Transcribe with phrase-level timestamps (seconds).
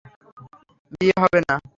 [0.91, 1.55] বিয়ে হবে না।